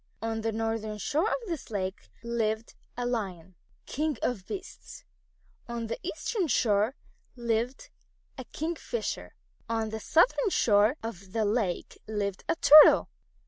[0.19, 3.53] On the northern shore of this lake lived a Lion,
[3.85, 5.03] King of Beasts.
[5.67, 6.95] On the eastern shore
[7.35, 7.91] lived
[8.35, 9.35] a Kingfisher.
[9.69, 13.09] On the southern shore of the lake lived a Turtle.